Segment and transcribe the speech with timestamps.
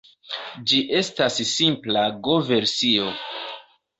[0.71, 3.13] Ĝi estas simpla Go-versio.